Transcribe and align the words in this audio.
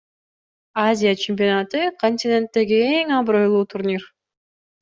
Азия 0.85 1.11
чемпионаты— 1.25 1.83
континенттеги 2.05 2.81
эң 2.89 3.15
абройлуу 3.19 3.63
турнир. 3.75 4.09